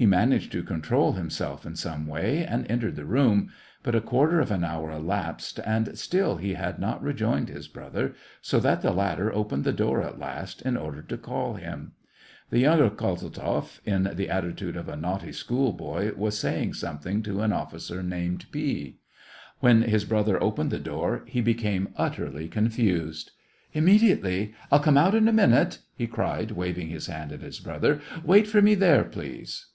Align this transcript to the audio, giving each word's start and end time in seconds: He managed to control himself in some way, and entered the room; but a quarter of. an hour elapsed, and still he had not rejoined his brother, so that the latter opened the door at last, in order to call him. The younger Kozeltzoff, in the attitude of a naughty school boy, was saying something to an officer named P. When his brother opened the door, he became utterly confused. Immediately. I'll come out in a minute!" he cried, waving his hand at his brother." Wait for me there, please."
He 0.00 0.06
managed 0.06 0.50
to 0.52 0.62
control 0.62 1.12
himself 1.12 1.66
in 1.66 1.76
some 1.76 2.06
way, 2.06 2.42
and 2.42 2.64
entered 2.70 2.96
the 2.96 3.04
room; 3.04 3.50
but 3.82 3.94
a 3.94 4.00
quarter 4.00 4.40
of. 4.40 4.50
an 4.50 4.64
hour 4.64 4.90
elapsed, 4.90 5.60
and 5.66 5.98
still 5.98 6.38
he 6.38 6.54
had 6.54 6.78
not 6.78 7.02
rejoined 7.02 7.50
his 7.50 7.68
brother, 7.68 8.14
so 8.40 8.58
that 8.60 8.80
the 8.80 8.92
latter 8.92 9.30
opened 9.30 9.62
the 9.64 9.74
door 9.74 10.00
at 10.02 10.18
last, 10.18 10.62
in 10.62 10.78
order 10.78 11.02
to 11.02 11.18
call 11.18 11.52
him. 11.56 11.92
The 12.48 12.60
younger 12.60 12.88
Kozeltzoff, 12.88 13.82
in 13.84 14.08
the 14.14 14.30
attitude 14.30 14.74
of 14.74 14.88
a 14.88 14.96
naughty 14.96 15.32
school 15.32 15.74
boy, 15.74 16.12
was 16.16 16.38
saying 16.38 16.72
something 16.72 17.22
to 17.24 17.42
an 17.42 17.52
officer 17.52 18.02
named 18.02 18.46
P. 18.50 18.96
When 19.58 19.82
his 19.82 20.06
brother 20.06 20.42
opened 20.42 20.70
the 20.70 20.78
door, 20.78 21.24
he 21.26 21.42
became 21.42 21.92
utterly 21.98 22.48
confused. 22.48 23.32
Immediately. 23.74 24.54
I'll 24.72 24.80
come 24.80 24.96
out 24.96 25.14
in 25.14 25.28
a 25.28 25.30
minute!" 25.32 25.80
he 25.98 26.06
cried, 26.06 26.52
waving 26.52 26.88
his 26.88 27.06
hand 27.08 27.32
at 27.32 27.42
his 27.42 27.60
brother." 27.60 28.00
Wait 28.24 28.46
for 28.46 28.62
me 28.62 28.74
there, 28.74 29.04
please." 29.04 29.66